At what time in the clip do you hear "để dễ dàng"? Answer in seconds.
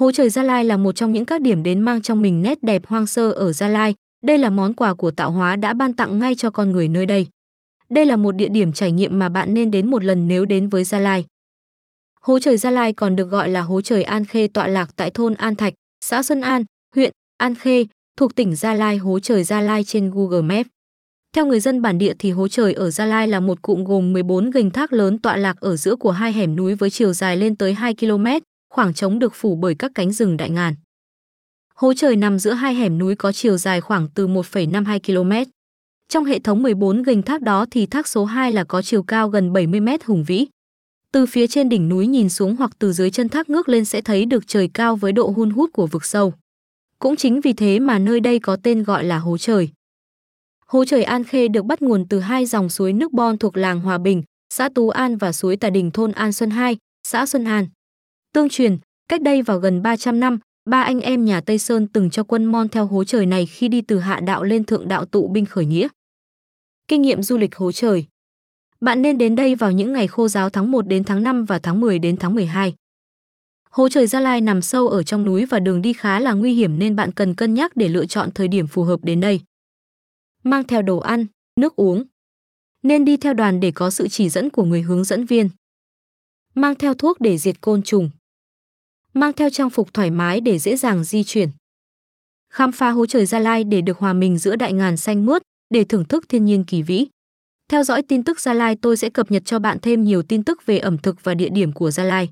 90.40-91.04